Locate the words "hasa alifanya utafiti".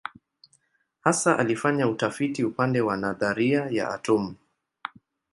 1.01-2.43